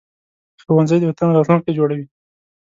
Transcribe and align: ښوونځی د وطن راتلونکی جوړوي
ښوونځی 0.63 0.97
د 0.99 1.03
وطن 1.09 1.29
راتلونکی 1.31 1.71
جوړوي 1.77 2.05